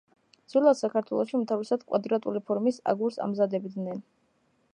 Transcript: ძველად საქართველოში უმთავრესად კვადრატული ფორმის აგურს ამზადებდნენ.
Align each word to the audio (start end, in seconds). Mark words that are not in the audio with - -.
ძველად 0.53 0.77
საქართველოში 0.79 1.37
უმთავრესად 1.39 1.85
კვადრატული 1.91 2.43
ფორმის 2.49 2.81
აგურს 2.95 3.21
ამზადებდნენ. 3.27 4.07